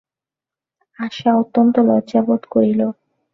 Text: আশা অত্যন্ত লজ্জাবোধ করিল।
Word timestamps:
আশা 0.99 1.29
অত্যন্ত 1.41 1.75
লজ্জাবোধ 1.89 2.41
করিল। 2.45 2.81